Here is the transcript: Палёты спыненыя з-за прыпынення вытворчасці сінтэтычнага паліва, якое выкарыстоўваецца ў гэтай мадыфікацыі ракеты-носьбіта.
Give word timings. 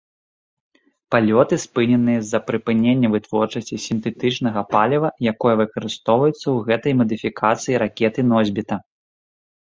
Палёты 1.15 1.55
спыненыя 1.63 2.19
з-за 2.21 2.39
прыпынення 2.47 3.07
вытворчасці 3.15 3.75
сінтэтычнага 3.83 4.63
паліва, 4.73 5.09
якое 5.33 5.53
выкарыстоўваецца 5.61 6.37
ў 6.37 6.57
гэтай 6.71 6.93
мадыфікацыі 7.03 7.79
ракеты-носьбіта. 7.85 8.75